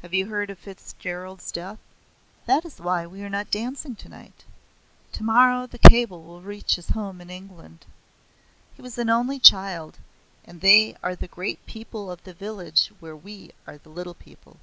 Have 0.00 0.14
you 0.14 0.28
heard 0.28 0.48
of 0.48 0.58
Fitzgerald's 0.60 1.52
death?" 1.52 1.78
"That 2.46 2.64
is 2.64 2.80
why 2.80 3.06
we 3.06 3.22
are 3.22 3.28
not 3.28 3.50
dancing 3.50 3.94
tonight. 3.94 4.46
Tomorrow 5.12 5.66
the 5.66 5.76
cable 5.78 6.22
will 6.22 6.40
reach 6.40 6.76
his 6.76 6.88
home 6.88 7.20
in 7.20 7.28
England. 7.28 7.84
He 8.76 8.80
was 8.80 8.96
an 8.96 9.10
only 9.10 9.38
child, 9.38 9.98
and 10.46 10.62
they 10.62 10.96
are 11.02 11.14
the 11.14 11.28
great 11.28 11.66
people 11.66 12.10
of 12.10 12.24
the 12.24 12.32
village 12.32 12.90
where 13.00 13.14
we 13.14 13.50
are 13.66 13.76
the 13.76 13.90
little 13.90 14.14
people. 14.14 14.56